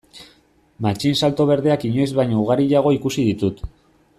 [0.85, 3.63] Matxinsalto berdeak inoiz baino ugariago ikusi ditut.